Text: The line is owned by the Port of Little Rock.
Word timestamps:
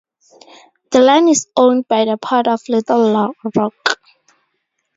The 0.91 0.99
line 0.99 1.27
is 1.27 1.45
owned 1.55 1.87
by 1.87 2.05
the 2.05 2.17
Port 2.17 2.47
of 2.47 2.67
Little 2.67 3.35
Rock. 3.55 3.99